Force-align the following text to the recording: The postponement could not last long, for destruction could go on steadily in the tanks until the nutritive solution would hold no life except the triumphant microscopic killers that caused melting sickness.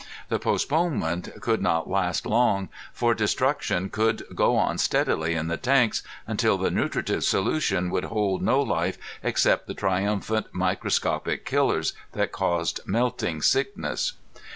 The 0.29 0.39
postponement 0.39 1.29
could 1.41 1.61
not 1.61 1.87
last 1.87 2.25
long, 2.25 2.69
for 2.91 3.13
destruction 3.13 3.91
could 3.91 4.23
go 4.33 4.57
on 4.57 4.79
steadily 4.79 5.35
in 5.35 5.47
the 5.47 5.57
tanks 5.57 6.01
until 6.25 6.57
the 6.57 6.71
nutritive 6.71 7.23
solution 7.23 7.91
would 7.91 8.05
hold 8.05 8.41
no 8.41 8.63
life 8.63 8.97
except 9.21 9.67
the 9.67 9.75
triumphant 9.75 10.47
microscopic 10.53 11.45
killers 11.45 11.93
that 12.13 12.31
caused 12.31 12.79
melting 12.87 13.43
sickness. 13.43 14.13